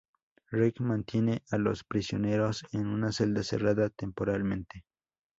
Rick 0.49 0.79
mantiene 0.79 1.43
a 1.51 1.59
los 1.59 1.83
prisioneros 1.83 2.65
en 2.71 2.87
una 2.87 3.11
celda 3.11 3.43
cerrada 3.43 3.89
temporalmente. 3.91 4.83